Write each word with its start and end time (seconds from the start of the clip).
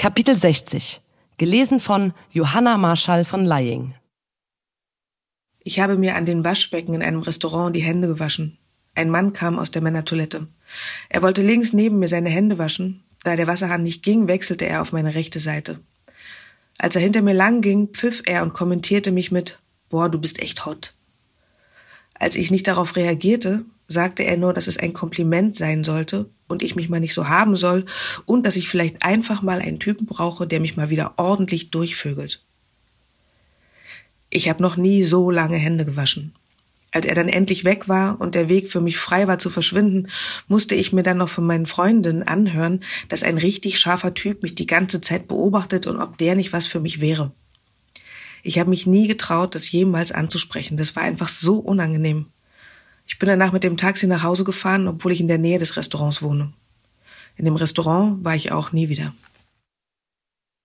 Kapitel 0.00 0.34
60. 0.34 1.02
Gelesen 1.36 1.78
von 1.78 2.14
Johanna 2.30 2.78
Marschall 2.78 3.22
von 3.22 3.44
Leying. 3.44 3.92
Ich 5.62 5.78
habe 5.78 5.98
mir 5.98 6.14
an 6.14 6.24
den 6.24 6.42
Waschbecken 6.42 6.94
in 6.94 7.02
einem 7.02 7.20
Restaurant 7.20 7.76
die 7.76 7.82
Hände 7.82 8.08
gewaschen. 8.08 8.56
Ein 8.94 9.10
Mann 9.10 9.34
kam 9.34 9.58
aus 9.58 9.70
der 9.72 9.82
Männertoilette. 9.82 10.46
Er 11.10 11.20
wollte 11.20 11.42
links 11.42 11.74
neben 11.74 11.98
mir 11.98 12.08
seine 12.08 12.30
Hände 12.30 12.56
waschen. 12.56 13.04
Da 13.24 13.36
der 13.36 13.46
Wasserhahn 13.46 13.82
nicht 13.82 14.02
ging, 14.02 14.26
wechselte 14.26 14.64
er 14.64 14.80
auf 14.80 14.92
meine 14.92 15.14
rechte 15.14 15.38
Seite. 15.38 15.80
Als 16.78 16.96
er 16.96 17.02
hinter 17.02 17.20
mir 17.20 17.34
lang 17.34 17.60
ging, 17.60 17.88
pfiff 17.88 18.22
er 18.24 18.42
und 18.42 18.54
kommentierte 18.54 19.12
mich 19.12 19.30
mit 19.30 19.60
Boah, 19.90 20.08
du 20.08 20.18
bist 20.18 20.40
echt 20.40 20.64
hot. 20.64 20.94
Als 22.14 22.36
ich 22.36 22.50
nicht 22.50 22.66
darauf 22.68 22.96
reagierte, 22.96 23.66
sagte 23.86 24.22
er 24.22 24.38
nur, 24.38 24.54
dass 24.54 24.66
es 24.66 24.78
ein 24.78 24.94
Kompliment 24.94 25.56
sein 25.56 25.84
sollte 25.84 26.30
und 26.50 26.62
ich 26.62 26.76
mich 26.76 26.88
mal 26.88 27.00
nicht 27.00 27.14
so 27.14 27.28
haben 27.28 27.56
soll 27.56 27.84
und 28.26 28.46
dass 28.46 28.56
ich 28.56 28.68
vielleicht 28.68 29.02
einfach 29.02 29.42
mal 29.42 29.60
einen 29.60 29.78
Typen 29.78 30.06
brauche, 30.06 30.46
der 30.46 30.60
mich 30.60 30.76
mal 30.76 30.90
wieder 30.90 31.14
ordentlich 31.16 31.70
durchvögelt. 31.70 32.44
Ich 34.30 34.48
habe 34.48 34.62
noch 34.62 34.76
nie 34.76 35.02
so 35.04 35.30
lange 35.30 35.56
Hände 35.56 35.84
gewaschen. 35.84 36.34
Als 36.92 37.06
er 37.06 37.14
dann 37.14 37.28
endlich 37.28 37.64
weg 37.64 37.88
war 37.88 38.20
und 38.20 38.34
der 38.34 38.48
Weg 38.48 38.68
für 38.68 38.80
mich 38.80 38.98
frei 38.98 39.28
war 39.28 39.38
zu 39.38 39.48
verschwinden, 39.48 40.08
musste 40.48 40.74
ich 40.74 40.92
mir 40.92 41.04
dann 41.04 41.18
noch 41.18 41.28
von 41.28 41.46
meinen 41.46 41.66
Freundinnen 41.66 42.24
anhören, 42.24 42.80
dass 43.08 43.22
ein 43.22 43.38
richtig 43.38 43.78
scharfer 43.78 44.14
Typ 44.14 44.42
mich 44.42 44.56
die 44.56 44.66
ganze 44.66 45.00
Zeit 45.00 45.28
beobachtet 45.28 45.86
und 45.86 46.00
ob 46.00 46.18
der 46.18 46.34
nicht 46.34 46.52
was 46.52 46.66
für 46.66 46.80
mich 46.80 47.00
wäre. 47.00 47.32
Ich 48.42 48.58
habe 48.58 48.70
mich 48.70 48.86
nie 48.86 49.06
getraut, 49.06 49.54
das 49.54 49.70
jemals 49.70 50.12
anzusprechen. 50.12 50.76
Das 50.76 50.96
war 50.96 51.02
einfach 51.02 51.28
so 51.28 51.58
unangenehm. 51.58 52.26
Ich 53.10 53.18
bin 53.18 53.28
danach 53.28 53.50
mit 53.50 53.64
dem 53.64 53.76
Taxi 53.76 54.06
nach 54.06 54.22
Hause 54.22 54.44
gefahren, 54.44 54.86
obwohl 54.86 55.10
ich 55.10 55.20
in 55.20 55.26
der 55.26 55.36
Nähe 55.36 55.58
des 55.58 55.76
Restaurants 55.76 56.22
wohne. 56.22 56.52
In 57.36 57.44
dem 57.44 57.56
Restaurant 57.56 58.22
war 58.24 58.36
ich 58.36 58.52
auch 58.52 58.70
nie 58.70 58.88
wieder. 58.88 59.12